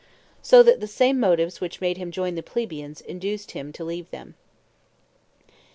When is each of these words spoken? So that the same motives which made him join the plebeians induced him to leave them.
So 0.41 0.63
that 0.63 0.79
the 0.79 0.87
same 0.87 1.19
motives 1.19 1.61
which 1.61 1.79
made 1.79 1.97
him 1.97 2.09
join 2.09 2.33
the 2.33 2.41
plebeians 2.41 3.01
induced 3.01 3.51
him 3.51 3.71
to 3.73 3.83
leave 3.83 4.09
them. 4.09 4.33